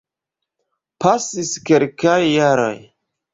Pasis 1.03 1.51
kelkaj 1.69 2.17
jaroj. 2.31 2.73